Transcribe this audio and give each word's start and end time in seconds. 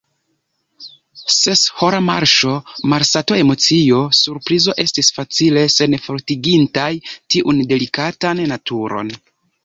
Seshora 1.31 1.97
marŝo, 2.05 2.53
malsato, 2.93 3.35
emocio, 3.41 3.99
surprizo, 4.19 4.75
estis 4.83 5.11
facile 5.17 5.65
senfortigintaj 5.73 6.87
tiun 7.35 7.61
delikatan 7.73 8.43
naturon. 8.53 9.13